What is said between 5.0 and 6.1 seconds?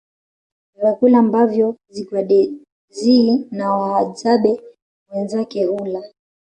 wenzake hula